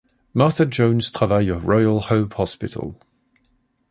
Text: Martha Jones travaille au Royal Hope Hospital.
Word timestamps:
Martha 0.33 0.65
Jones 0.67 1.03
travaille 1.13 1.51
au 1.51 1.59
Royal 1.59 1.99
Hope 2.09 2.39
Hospital. 2.39 2.95